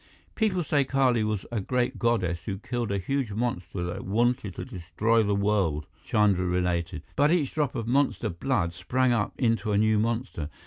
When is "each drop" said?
7.29-7.75